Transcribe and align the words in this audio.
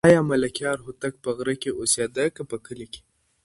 آیا 0.07 0.21
ملکیار 0.31 0.77
هوتک 0.85 1.13
په 1.23 1.29
غره 1.37 1.55
کې 1.61 1.71
اوسېده 1.79 2.25
که 2.35 2.41
په 2.49 2.57
کلي 2.65 2.87
کې؟ 2.93 3.01